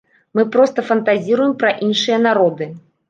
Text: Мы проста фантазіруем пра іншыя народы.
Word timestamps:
Мы 0.37 0.45
проста 0.55 0.85
фантазіруем 0.87 1.53
пра 1.65 1.75
іншыя 1.89 2.17
народы. 2.27 2.71